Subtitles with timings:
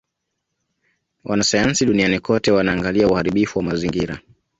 [1.23, 4.19] Wanasayansi duniani kote wanaangalia uharibifu wa mazingira